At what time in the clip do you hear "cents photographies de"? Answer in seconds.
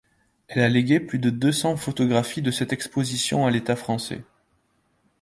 1.51-2.49